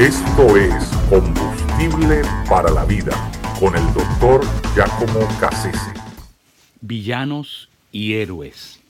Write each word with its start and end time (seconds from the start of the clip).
Esto 0.00 0.56
es 0.56 0.86
Combustible 1.10 2.22
para 2.48 2.70
la 2.70 2.86
Vida 2.86 3.12
con 3.60 3.76
el 3.76 3.84
doctor 3.92 4.40
Giacomo 4.74 5.28
Cassese. 5.38 5.92
Villanos 6.80 7.68
y 7.92 8.14
héroes. 8.14 8.80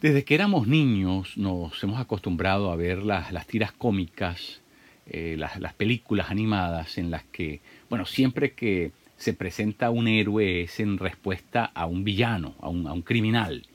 Desde 0.00 0.24
que 0.24 0.34
éramos 0.34 0.66
niños 0.66 1.36
nos 1.36 1.84
hemos 1.84 2.00
acostumbrado 2.00 2.72
a 2.72 2.76
ver 2.76 3.02
las, 3.02 3.32
las 3.32 3.46
tiras 3.46 3.70
cómicas, 3.72 4.62
eh, 5.06 5.36
las, 5.38 5.60
las 5.60 5.74
películas 5.74 6.30
animadas 6.30 6.96
en 6.96 7.10
las 7.10 7.24
que, 7.24 7.60
bueno, 7.90 8.06
siempre 8.06 8.54
que 8.54 8.92
se 9.18 9.34
presenta 9.34 9.90
un 9.90 10.08
héroe 10.08 10.62
es 10.62 10.80
en 10.80 10.96
respuesta 10.96 11.70
a 11.74 11.84
un 11.84 12.02
villano, 12.02 12.54
a 12.62 12.70
un, 12.70 12.86
a 12.86 12.94
un 12.94 13.02
criminal. 13.02 13.66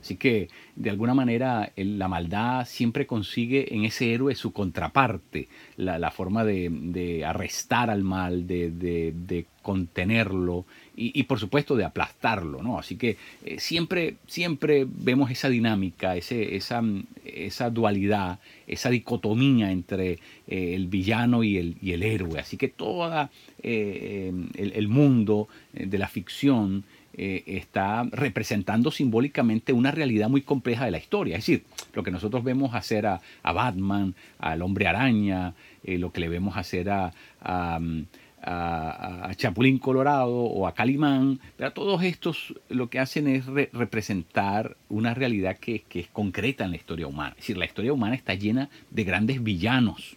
Así 0.00 0.16
que, 0.16 0.48
de 0.76 0.90
alguna 0.90 1.12
manera, 1.12 1.72
la 1.76 2.08
maldad 2.08 2.66
siempre 2.66 3.06
consigue 3.06 3.74
en 3.74 3.84
ese 3.84 4.14
héroe 4.14 4.34
su 4.34 4.52
contraparte, 4.52 5.48
la, 5.76 6.10
forma 6.10 6.44
de, 6.44 7.22
arrestar 7.26 7.90
al 7.90 8.02
mal, 8.02 8.46
de, 8.46 9.44
contenerlo 9.62 10.64
y, 10.96 11.22
por 11.24 11.38
supuesto, 11.38 11.76
de 11.76 11.84
aplastarlo. 11.84 12.62
¿no? 12.62 12.78
Así 12.78 12.96
que 12.96 13.18
eh, 13.44 13.58
siempre, 13.58 14.16
siempre 14.26 14.86
vemos 14.88 15.30
esa 15.30 15.50
dinámica, 15.50 16.16
ese, 16.16 16.56
esa, 16.56 16.82
esa, 17.24 17.68
dualidad, 17.68 18.38
esa 18.66 18.88
dicotomía 18.88 19.70
entre 19.70 20.12
eh, 20.46 20.74
el 20.74 20.86
villano 20.88 21.44
y 21.44 21.58
el, 21.58 21.76
y 21.82 21.92
el, 21.92 22.02
héroe. 22.02 22.40
Así 22.40 22.56
que 22.56 22.68
todo 22.68 23.28
eh, 23.62 24.32
el, 24.56 24.72
el 24.72 24.88
mundo 24.88 25.48
de 25.74 25.98
la 25.98 26.08
ficción 26.08 26.84
eh, 27.22 27.44
está 27.58 28.04
representando 28.12 28.90
simbólicamente 28.90 29.74
una 29.74 29.90
realidad 29.90 30.30
muy 30.30 30.40
compleja 30.40 30.86
de 30.86 30.90
la 30.90 30.96
historia. 30.96 31.36
Es 31.36 31.42
decir, 31.44 31.64
lo 31.92 32.02
que 32.02 32.10
nosotros 32.10 32.42
vemos 32.42 32.74
hacer 32.74 33.04
a, 33.04 33.20
Batman, 33.44 34.14
al 34.38 34.62
hombre 34.62 34.86
araña, 34.86 35.52
eh, 35.84 35.98
lo 35.98 36.12
que 36.12 36.20
le 36.22 36.30
vemos 36.30 36.56
hacer 36.56 36.88
a, 36.88 37.12
a, 37.42 39.32
Chapulín 39.36 39.76
Colorado 39.76 40.34
o 40.34 40.66
a 40.66 40.72
Calimán, 40.72 41.40
pero 41.58 41.74
todos 41.74 42.02
estos 42.04 42.54
lo 42.70 42.88
que 42.88 42.98
hacen 42.98 43.28
es 43.28 43.44
representar 43.44 44.78
una 44.88 45.12
realidad 45.12 45.58
que, 45.58 45.84
es 45.92 46.08
concreta 46.08 46.64
en 46.64 46.70
la 46.70 46.78
historia 46.78 47.06
humana. 47.06 47.32
Es 47.32 47.42
decir, 47.42 47.58
la 47.58 47.66
historia 47.66 47.92
humana 47.92 48.14
está 48.14 48.32
llena 48.32 48.70
de 48.90 49.04
grandes 49.04 49.42
villanos 49.42 50.16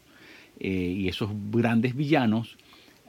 eh, 0.57 0.69
y 0.69 1.09
esos 1.09 1.31
grandes 1.51 1.97
villanos 1.97 2.57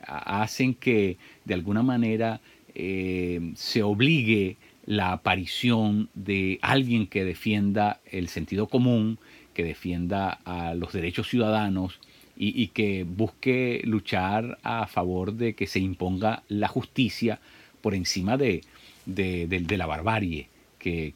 hacen 0.04 0.74
que 0.74 1.16
de 1.44 1.54
alguna 1.54 1.84
manera 1.84 2.40
eh, 2.74 3.52
se 3.56 3.82
obligue 3.82 4.56
la 4.86 5.12
aparición 5.12 6.08
de 6.14 6.58
alguien 6.62 7.06
que 7.06 7.24
defienda 7.24 8.00
el 8.10 8.28
sentido 8.28 8.66
común, 8.66 9.18
que 9.54 9.64
defienda 9.64 10.40
a 10.44 10.74
los 10.74 10.92
derechos 10.92 11.28
ciudadanos 11.28 12.00
y, 12.36 12.68
que 12.68 13.04
busque 13.04 13.80
luchar 13.84 14.58
a 14.64 14.86
favor 14.88 15.34
de 15.34 15.54
que 15.54 15.68
se 15.68 15.78
imponga 15.78 16.42
la 16.48 16.66
justicia 16.66 17.38
por 17.80 17.94
encima 17.94 18.36
de, 18.36 18.62
la 19.06 19.86
barbarie, 19.86 20.48
que, 20.78 21.14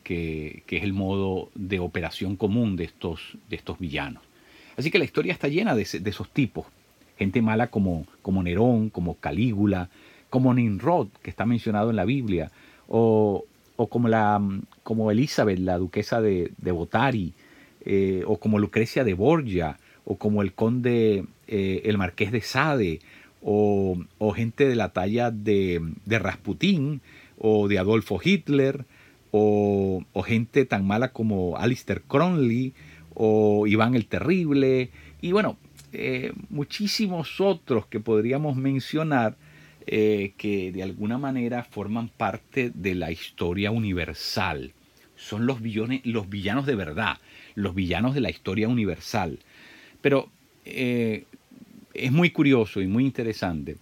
es 0.69 0.83
el 0.83 0.93
modo 0.93 1.50
de 1.56 1.81
operación 1.81 2.37
común 2.37 2.77
de 2.77 2.84
estos, 2.84 3.37
de 3.50 3.56
estos 3.56 3.78
villanos. 3.81 4.22
Así 4.77 4.93
que 4.93 4.98
la 5.00 5.05
historia 5.05 5.33
está 5.33 5.48
llena 5.48 5.75
de, 5.75 5.83
esos 5.83 6.31
tipos. 6.31 6.67
Gente 7.19 7.43
mala 7.43 7.67
como, 7.67 8.06
como 8.22 8.45
Nerón, 8.45 8.91
como 8.91 9.17
Calígula, 9.17 9.91
como 10.31 10.55
Nimrod, 10.55 11.09
que 11.23 11.31
está 11.31 11.47
mencionado 11.47 11.91
en 11.91 11.97
la 11.97 12.05
Biblia, 12.05 12.51
o, 12.89 13.45
como, 13.89 14.09
la, 14.09 14.41
como 14.83 15.11
Elizabeth, 15.11 15.59
la 15.59 15.79
duquesa 15.79 16.21
de, 16.21 16.53
Botari, 16.61 17.34
eh, 17.84 18.23
o 18.27 18.39
como 18.39 18.59
Lucrecia 18.59 19.05
de 19.05 19.15
Borgia, 19.15 19.79
o 20.05 20.17
como 20.17 20.43
el 20.43 20.53
conde, 20.53 21.25
eh, 21.47 21.83
el 21.84 21.99
marqués 21.99 22.33
de 22.33 22.41
Sade, 22.41 23.01
o, 23.43 23.97
gente 24.34 24.69
de 24.69 24.77
la 24.77 24.91
talla 24.91 25.31
de, 25.31 25.81
de, 26.05 26.19
Rasputín, 26.19 27.01
o 27.39 27.69
de 27.69 27.78
Adolfo 27.78 28.21
Hitler, 28.22 28.84
o, 29.31 30.03
gente 30.25 30.65
tan 30.65 30.87
mala 30.87 31.12
como 31.12 31.56
Alistair 31.56 32.03
Cronley, 32.03 32.75
o 33.15 33.66
Iván 33.66 33.95
el 33.95 34.06
Terrible, 34.06 34.91
y 35.21 35.33
bueno, 35.33 35.56
eh, 35.93 36.33
muchísimos 36.50 37.41
otros 37.41 37.87
que 37.87 38.00
podríamos 38.00 38.56
mencionar 38.56 39.37
eh, 39.91 40.34
que 40.37 40.71
de 40.71 40.82
alguna 40.82 41.16
manera 41.16 41.65
forman 41.65 42.10
parte 42.10 42.71
de 42.75 42.94
la 42.94 43.10
historia 43.10 43.71
universal. 43.71 44.75
Son 45.16 45.47
los, 45.47 45.60
los 46.04 46.28
villanos 46.28 46.66
de 46.66 46.75
verdad, 46.75 47.16
los 47.54 47.75
villanos 47.75 48.15
de 48.15 48.21
la 48.21 48.28
historia 48.28 48.69
universal. 48.69 49.38
Pero 50.03 50.28
eh, 50.66 51.25
es 51.94 52.12
muy 52.12 52.28
curioso 52.28 52.82
y 52.82 52.87
muy 52.87 53.06
interesante 53.06 53.78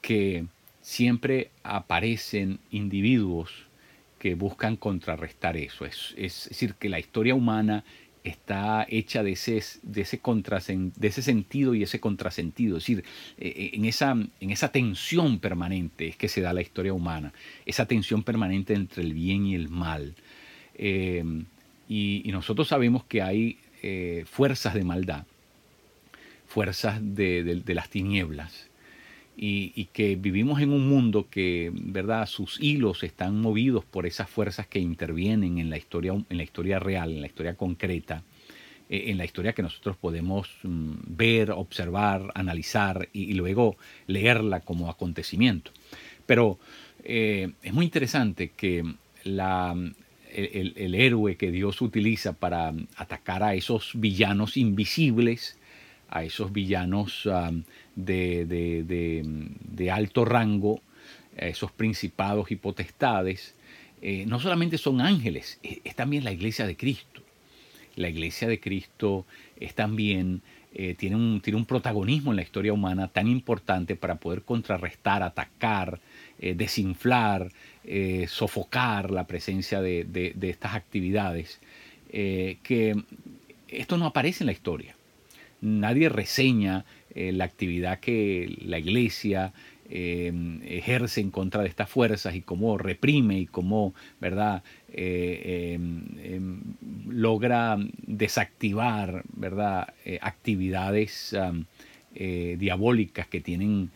que 0.00 0.46
siempre 0.80 1.50
aparecen 1.62 2.58
individuos 2.70 3.50
que 4.18 4.36
buscan 4.36 4.76
contrarrestar 4.76 5.58
eso. 5.58 5.84
Es, 5.84 6.14
es, 6.16 6.48
decir, 6.48 6.72
que 6.76 6.88
la 6.88 7.00
historia 7.00 7.34
humana 7.34 7.84
está 8.24 8.86
hecha 8.88 9.22
de 9.22 9.32
ese, 9.32 9.62
de 9.82 10.00
ese, 10.00 10.20
de 10.20 11.08
ese 11.08 11.22
sentido 11.22 11.74
y 11.74 11.82
ese 11.82 12.00
contrasentido. 12.00 12.78
Es 12.78 12.84
decir, 12.84 13.04
eh, 13.38 13.52
eh, 13.56 13.70
en 13.74 13.84
esa, 13.84 14.12
en 14.12 14.50
esa 14.50 14.72
tensión 14.72 15.38
permanente 15.38 16.08
es 16.08 16.16
que 16.16 16.28
se 16.28 16.40
da 16.40 16.54
la 16.54 16.62
historia 16.62 16.94
humana, 16.94 17.34
esa 17.66 17.86
tensión 17.86 18.22
permanente 18.22 18.72
entre 18.72 19.02
el 19.02 19.12
bien 19.12 19.44
y 19.46 19.54
el 19.54 19.68
mal. 19.68 20.14
Eh, 20.74 21.22
y, 21.88 22.22
nosotros 22.32 22.66
sabemos 22.66 23.04
que 23.04 23.22
hay 23.22 23.58
fuerzas 24.24 24.72
de 24.72 24.82
maldad, 24.82 25.26
fuerzas 26.48 26.98
de 27.00 27.62
las 27.66 27.90
tinieblas, 27.90 28.68
y, 29.36 29.88
que 29.92 30.16
vivimos 30.16 30.60
en 30.60 30.72
un 30.72 30.88
mundo 30.88 31.28
que, 31.28 31.70
¿verdad?, 31.74 32.26
sus 32.26 32.60
hilos 32.60 33.02
están 33.02 33.40
movidos 33.40 33.84
por 33.84 34.06
esas 34.06 34.30
fuerzas 34.30 34.66
que 34.66 34.78
intervienen 34.78 35.58
en 35.58 35.70
la 35.70 35.76
historia, 35.76 36.12
en 36.12 36.36
la 36.36 36.42
historia 36.42 36.78
real, 36.78 37.10
en 37.10 37.20
la 37.20 37.26
historia 37.26 37.54
concreta, 37.54 38.22
eh, 38.88 39.04
en 39.08 39.18
la 39.18 39.24
historia 39.24 39.52
que 39.52 39.62
nosotros 39.62 39.96
podemos 39.96 40.48
mm, 40.62 40.92
ver, 41.08 41.50
observar, 41.50 42.30
analizar 42.34 43.08
y, 43.12 43.34
luego 43.34 43.76
leerla 44.06 44.60
como 44.60 44.88
acontecimiento. 44.88 45.72
Pero 46.26 46.58
eh, 47.02 47.50
es 47.62 47.72
muy 47.72 47.86
interesante 47.86 48.52
que 48.56 48.84
el 49.24 50.94
héroe 50.94 51.36
que 51.36 51.50
Dios 51.50 51.80
utiliza 51.80 52.34
para 52.34 52.72
atacar 52.96 53.42
a 53.42 53.54
esos 53.54 53.92
villanos 53.94 54.56
invisibles, 54.56 55.58
a 56.14 56.22
esos 56.22 56.52
villanos 56.52 57.28
de, 57.96 59.90
alto 59.92 60.24
rango, 60.24 60.80
a 61.36 61.46
esos 61.46 61.72
principados 61.72 62.52
y 62.52 62.56
potestades, 62.56 63.56
eh, 64.00 64.24
no 64.26 64.38
solamente 64.38 64.78
son 64.78 65.00
ángeles, 65.00 65.58
es, 65.62 65.96
también 65.96 66.22
la 66.22 66.30
iglesia 66.30 66.66
de 66.66 66.76
Cristo. 66.76 67.20
La 67.96 68.08
iglesia 68.08 68.46
de 68.46 68.60
Cristo 68.60 69.26
es 69.58 69.74
también, 69.74 70.40
eh, 70.72 70.94
tiene, 70.94 71.16
un, 71.16 71.40
tiene, 71.40 71.58
un, 71.58 71.66
protagonismo 71.66 72.30
en 72.30 72.36
la 72.36 72.42
historia 72.42 72.72
humana 72.72 73.08
tan 73.08 73.26
importante 73.26 73.96
para 73.96 74.14
poder 74.14 74.42
contrarrestar, 74.42 75.24
atacar, 75.24 76.00
eh, 76.38 76.54
desinflar, 76.54 77.50
sofocar 78.28 79.10
la 79.10 79.26
presencia 79.26 79.82
de 79.82 80.34
estas 80.40 80.74
actividades, 80.74 81.60
que 82.08 82.94
esto 83.68 83.98
no 83.98 84.06
aparece 84.06 84.44
en 84.44 84.46
la 84.46 84.52
historia 84.52 84.93
nadie 85.64 86.08
reseña 86.08 86.84
eh, 87.14 87.32
la 87.32 87.44
actividad 87.44 88.00
que 88.00 88.56
la 88.64 88.78
iglesia 88.78 89.52
em, 89.88 90.60
ejerce 90.64 91.20
en 91.20 91.30
contra 91.30 91.62
de 91.62 91.68
estas 91.68 91.88
fuerzas 91.88 92.34
y 92.34 92.42
cómo 92.42 92.78
reprime 92.78 93.38
y 93.38 93.46
cómo 93.46 93.94
verdad 94.20 94.62
eh, 94.92 95.74
em, 95.74 96.04
em, 96.22 96.60
logra 97.08 97.78
desactivar 98.06 99.24
verdad 99.34 99.94
eh, 100.04 100.18
actividades 100.22 101.36
diabólicas 102.14 103.26
que 103.26 103.40
tienen 103.40 103.90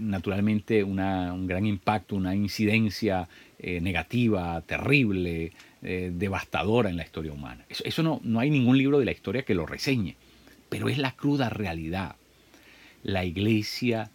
naturalmente 0.00 0.82
un 0.82 1.46
gran 1.46 1.66
impacto 1.66 2.16
una 2.16 2.34
incidencia 2.34 3.28
negativa 3.60 4.60
terrible 4.66 5.52
devastadora 5.80 6.90
en 6.90 6.96
la 6.96 7.04
historia 7.04 7.32
humana. 7.32 7.64
Eso, 7.68 7.84
eso 7.84 8.02
no, 8.02 8.20
no 8.24 8.40
hay 8.40 8.50
ningún 8.50 8.76
libro 8.76 8.98
de 8.98 9.04
la 9.04 9.12
historia 9.12 9.44
que 9.44 9.54
lo 9.54 9.66
reseñe 9.66 10.16
pero 10.74 10.88
es 10.88 10.98
la 10.98 11.12
cruda 11.12 11.50
realidad. 11.50 12.16
La 13.04 13.24
iglesia 13.24 14.10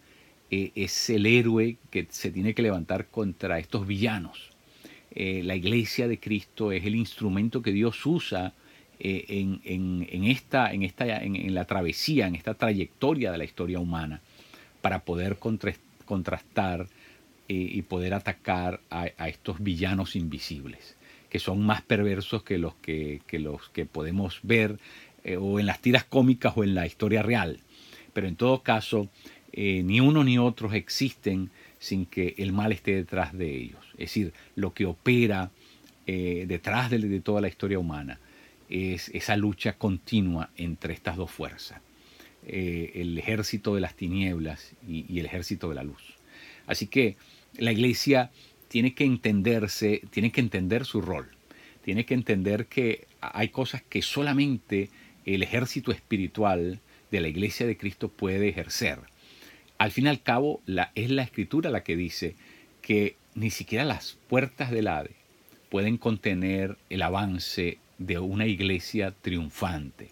eh, 0.50 0.72
es 0.74 1.08
el 1.08 1.24
héroe 1.24 1.78
que 1.90 2.06
se 2.10 2.30
tiene 2.30 2.52
que 2.52 2.60
levantar 2.60 3.06
contra 3.06 3.58
estos 3.58 3.86
villanos. 3.86 4.50
Eh, 5.14 5.40
la 5.42 5.56
iglesia 5.56 6.06
de 6.06 6.20
Cristo 6.20 6.70
es 6.70 6.84
el 6.84 6.96
instrumento 6.96 7.62
que 7.62 7.72
Dios 7.72 8.04
usa 8.04 8.52
eh, 8.98 9.24
en, 9.30 10.24
esta, 10.26 10.70
en, 10.70 10.82
esta, 10.82 11.22
en, 11.22 11.54
la 11.54 11.64
travesía, 11.64 12.26
en 12.26 12.34
esta 12.34 12.52
trayectoria 12.52 13.32
de 13.32 13.38
la 13.38 13.44
historia 13.44 13.78
humana, 13.78 14.20
para 14.82 15.02
poder 15.02 15.38
contrastar 16.04 16.88
y 17.48 17.82
poder 17.82 18.12
atacar 18.12 18.80
a, 18.90 19.06
estos 19.28 19.62
villanos 19.62 20.14
invisibles, 20.14 20.94
que 21.30 21.38
son 21.38 21.62
más 21.62 21.80
perversos 21.80 22.42
que 22.42 22.58
los 22.58 22.74
que, 22.74 23.22
que 23.26 23.38
los 23.38 23.70
que 23.70 23.86
podemos 23.86 24.40
ver 24.42 24.78
eh, 25.24 25.36
o 25.36 25.60
en 25.60 25.66
las 25.66 25.80
tiras 25.80 26.04
cómicas 26.04 26.52
o 26.56 26.64
en 26.64 26.74
la 26.74 26.86
historia 26.86 27.22
real. 27.22 27.60
Pero 28.12 28.26
en 28.26 28.36
todo 28.36 28.62
caso, 28.62 29.08
eh, 29.52 29.82
ni 29.84 30.00
uno 30.00 30.24
ni 30.24 30.38
otros 30.38 30.74
existen 30.74 31.50
sin 31.78 32.06
que 32.06 32.34
el 32.38 32.52
mal 32.52 32.72
esté 32.72 32.94
detrás 32.94 33.36
de 33.36 33.56
ellos. 33.56 33.80
Es 33.92 34.10
decir, 34.10 34.32
lo 34.54 34.74
que 34.74 34.86
opera 34.86 35.50
eh, 36.06 36.44
detrás 36.48 36.90
de, 36.90 37.20
toda 37.20 37.40
la 37.40 37.48
historia 37.48 37.78
humana 37.78 38.18
es 38.68 39.08
esa 39.10 39.36
lucha 39.36 39.74
continua 39.74 40.50
entre 40.56 40.94
estas 40.94 41.16
dos 41.16 41.30
fuerzas, 41.30 41.80
el 42.46 43.18
ejército 43.18 43.74
de 43.74 43.80
las 43.80 43.96
tinieblas 43.96 44.74
y 44.86 45.18
el 45.18 45.26
ejército 45.26 45.68
de 45.68 45.74
la 45.74 45.82
luz. 45.82 46.14
Así 46.68 46.86
que 46.86 47.16
la 47.58 47.72
iglesia 47.72 48.30
tiene 48.68 48.94
que 48.94 49.04
entenderse, 49.04 50.02
tiene 50.10 50.30
que 50.30 50.40
entender 50.40 50.84
su 50.84 51.00
rol, 51.00 51.28
tiene 51.82 52.06
que 52.06 52.14
entender 52.14 52.66
que 52.66 53.08
hay 53.20 53.48
cosas 53.48 53.82
que 53.82 54.02
solamente 54.02 54.90
el 55.24 55.42
ejército 55.42 55.92
espiritual 55.92 56.80
de 57.10 57.20
la 57.20 57.28
iglesia 57.28 57.66
de 57.66 57.76
Cristo 57.76 58.08
puede 58.08 58.48
ejercer. 58.48 59.00
Al 59.78 59.90
fin 59.90 60.06
y 60.06 60.08
al 60.08 60.22
cabo, 60.22 60.60
es 60.94 61.10
la 61.10 61.22
escritura 61.22 61.70
la 61.70 61.82
que 61.82 61.96
dice 61.96 62.34
que 62.82 63.16
ni 63.34 63.50
siquiera 63.50 63.84
las 63.84 64.18
puertas 64.28 64.70
del 64.70 64.88
Hade 64.88 65.12
pueden 65.70 65.96
contener 65.96 66.76
el 66.90 67.02
avance 67.02 67.78
de 67.98 68.18
una 68.18 68.46
iglesia 68.46 69.14
triunfante, 69.22 70.10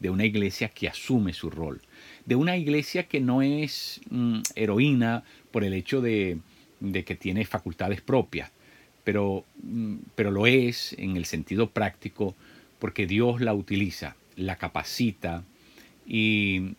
de 0.00 0.10
una 0.10 0.24
iglesia 0.24 0.68
que 0.68 0.88
asume 0.88 1.32
su 1.32 1.50
rol, 1.50 1.82
de 2.24 2.36
una 2.36 2.56
iglesia 2.56 3.06
que 3.06 3.20
no 3.20 3.42
es 3.42 4.00
mm, 4.10 4.40
heroína 4.54 5.24
por 5.50 5.64
el 5.64 5.74
hecho 5.74 6.00
de, 6.00 6.38
de 6.80 7.04
que 7.04 7.14
tiene 7.14 7.44
facultades 7.44 8.00
propias, 8.00 8.50
pero, 9.04 9.44
mm, 9.62 9.96
pero 10.14 10.30
lo 10.30 10.46
es 10.46 10.94
en 10.98 11.16
el 11.16 11.26
sentido 11.26 11.70
práctico 11.70 12.34
porque 12.78 13.06
Dios 13.06 13.40
la 13.40 13.54
utiliza 13.54 14.16
la 14.36 14.56
capacita 14.56 15.44
y, 16.06 16.74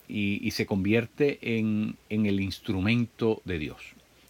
se 0.50 0.66
convierte 0.66 1.38
en, 1.58 1.96
el 2.08 2.40
instrumento 2.40 3.42
de 3.44 3.58
Dios. 3.58 3.78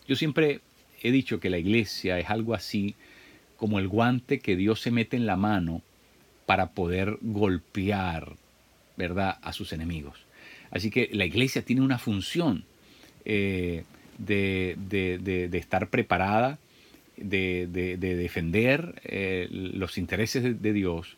Yo 0.08 0.16
siempre 0.16 0.60
he 1.02 1.10
dicho 1.10 1.40
que 1.40 1.50
la 1.50 1.58
iglesia 1.58 2.18
es 2.18 2.30
algo 2.30 2.54
así 2.54 2.94
como 3.56 3.78
el 3.78 3.88
guante 3.88 4.40
que 4.40 4.56
Dios 4.56 4.80
se 4.80 4.90
mete 4.90 5.16
en 5.16 5.26
la 5.26 5.36
mano 5.36 5.82
para 6.46 6.70
poder 6.70 7.18
golpear, 7.20 8.36
¿verdad?, 8.96 9.38
a 9.42 9.52
sus 9.52 9.72
enemigos. 9.72 10.18
Así 10.70 10.90
que 10.90 11.08
la 11.12 11.24
iglesia 11.24 11.62
tiene 11.62 11.82
una 11.82 11.98
función 11.98 12.64
eh, 13.24 13.84
de, 14.18 15.48
estar 15.52 15.88
preparada, 15.88 16.58
de, 17.16 17.66
defender 17.98 19.00
eh, 19.04 19.48
los 19.50 19.98
intereses 19.98 20.60
de 20.60 20.72
Dios 20.72 21.16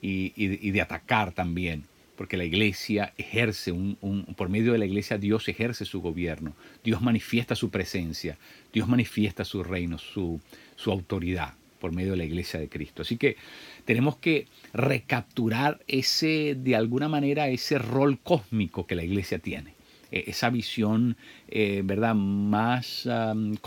y, 0.00 0.70
de 0.70 0.80
atacar 0.80 1.32
también, 1.32 1.84
porque 2.16 2.36
la 2.36 2.44
iglesia 2.44 3.12
ejerce, 3.16 3.72
un, 3.72 3.96
por 4.36 4.48
medio 4.48 4.72
de 4.72 4.78
la 4.78 4.86
iglesia 4.86 5.18
Dios 5.18 5.48
ejerce 5.48 5.84
su 5.84 6.00
gobierno, 6.00 6.54
Dios 6.84 7.00
manifiesta 7.02 7.54
su 7.54 7.70
presencia, 7.70 8.38
Dios 8.72 8.88
manifiesta 8.88 9.44
su 9.44 9.62
reino, 9.62 9.98
su, 9.98 10.40
su 10.76 10.90
autoridad 10.90 11.54
por 11.80 11.92
medio 11.92 12.12
de 12.12 12.18
la 12.18 12.24
iglesia 12.24 12.60
de 12.60 12.68
Cristo. 12.68 13.02
Así 13.02 13.16
que 13.16 13.36
tenemos 13.84 14.16
que 14.16 14.46
recapturar 14.72 15.80
ese, 15.88 16.54
de 16.56 16.76
alguna 16.76 17.08
manera, 17.08 17.48
ese 17.48 17.78
rol 17.78 18.18
cósmico 18.18 18.86
que 18.86 18.94
la 18.94 19.02
iglesia 19.02 19.38
tiene 19.38 19.74
e, 20.12 20.24
esa 20.28 20.50
visión, 20.50 21.16
eh, 21.48 21.82
¿verdad? 21.84 22.14
Más, 22.14 23.08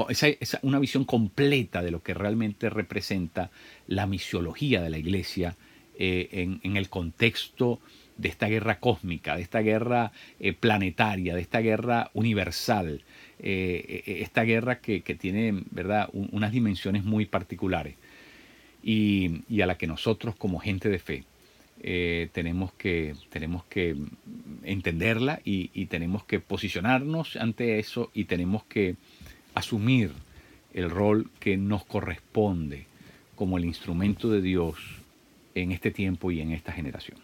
esa, 0.09 0.59
una 0.61 0.79
visión 0.79 1.05
completa 1.05 1.81
de 1.81 1.91
lo 1.91 2.01
que 2.03 2.13
realmente 2.13 2.69
representa 2.69 3.49
la 3.87 4.05
misiología 4.05 4.81
de 4.81 4.89
la 4.89 4.97
iglesia 4.97 5.57
eh, 5.97 6.57
en, 6.63 6.77
el 6.77 6.89
contexto 6.89 7.79
de 8.17 8.29
esta 8.29 8.47
guerra 8.47 8.79
cósmica, 8.79 9.35
de 9.35 9.43
esta 9.43 9.59
guerra 9.59 10.11
eh, 10.39 10.53
planetaria, 10.53 11.35
de 11.35 11.41
esta 11.41 11.59
guerra 11.59 12.09
universal, 12.13 13.01
eh, 13.39 14.03
esta 14.05 14.43
guerra 14.43 14.79
que, 14.79 15.01
tiene 15.01 15.63
¿verdad? 15.71 16.09
unas 16.13 16.51
dimensiones 16.51 17.03
muy 17.03 17.25
particulares 17.25 17.95
y, 18.83 19.61
a 19.61 19.65
la 19.67 19.77
que 19.77 19.87
nosotros 19.87 20.35
como 20.35 20.59
gente 20.59 20.89
de 20.89 20.99
fe 20.99 21.23
tenemos, 22.31 22.71
que, 22.73 23.15
tenemos 23.29 23.63
que 23.65 23.95
entenderla 24.63 25.41
y, 25.43 25.69
y 25.73 25.87
tenemos 25.87 26.23
que 26.23 26.39
posicionarnos 26.39 27.35
ante 27.35 27.79
eso 27.79 28.09
y 28.13 28.25
tenemos 28.25 28.63
que 28.63 28.95
asumir 29.53 30.11
el 30.73 30.89
rol 30.89 31.29
que 31.39 31.57
nos 31.57 31.85
corresponde 31.85 32.85
como 33.35 33.57
el 33.57 33.65
instrumento 33.65 34.29
de 34.29 34.41
Dios 34.41 35.02
en 35.55 35.71
este 35.71 35.91
tiempo 35.91 36.31
y 36.31 36.41
en 36.41 36.51
esta 36.51 36.71
generación. 36.71 37.17